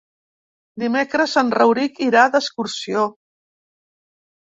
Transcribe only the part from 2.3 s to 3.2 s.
d'excursió.